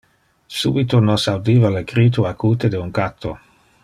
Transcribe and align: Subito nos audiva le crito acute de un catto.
Subito 0.59 0.99
nos 1.09 1.27
audiva 1.33 1.69
le 1.75 1.83
crito 1.91 2.27
acute 2.33 2.71
de 2.77 2.81
un 2.87 2.91
catto. 3.01 3.35